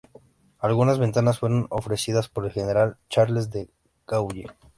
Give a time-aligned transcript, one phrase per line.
[0.57, 3.69] Algunas ventanas fueron ofrecidas por el general Charles de
[4.07, 4.47] Gaulle.